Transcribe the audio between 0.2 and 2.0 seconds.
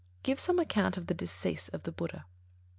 _Give some account of the decease of the